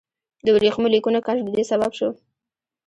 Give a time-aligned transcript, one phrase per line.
[0.45, 2.09] د ورېښمینو لیکونو کشف د دې سبب شو.